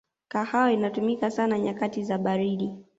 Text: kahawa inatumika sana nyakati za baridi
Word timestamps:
kahawa 0.27 0.71
inatumika 0.71 1.31
sana 1.31 1.59
nyakati 1.59 2.03
za 2.03 2.17
baridi 2.17 2.73